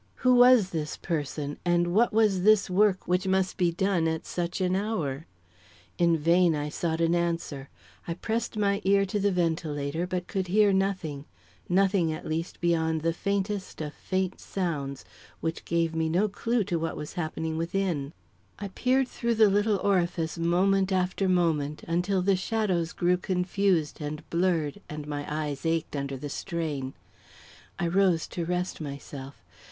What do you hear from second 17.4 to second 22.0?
within. I peered through the little orifice moment after moment,